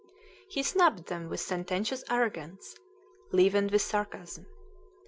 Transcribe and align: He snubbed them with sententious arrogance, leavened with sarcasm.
He 0.49 0.63
snubbed 0.63 1.09
them 1.09 1.29
with 1.29 1.41
sententious 1.41 2.03
arrogance, 2.09 2.75
leavened 3.31 3.69
with 3.69 3.83
sarcasm. 3.83 4.47